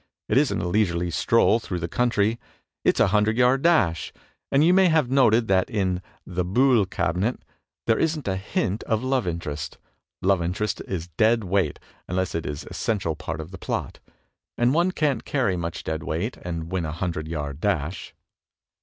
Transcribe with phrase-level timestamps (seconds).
[0.27, 2.39] It isn't a leisurely stroll through the country,
[2.83, 4.11] it's a hundred yard dash!
[4.51, 7.45] And you may have noted that in "The Boule Cabinet"
[7.85, 9.77] there isn't a hint of love interest;
[10.23, 11.77] love interest is dead weight
[12.07, 13.99] unless it is an essential part of the plot;
[14.57, 18.15] and one can't carry much dead weight and win a hundred yard dash."